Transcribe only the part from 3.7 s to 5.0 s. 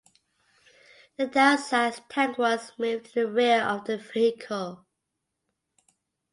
the vehicle.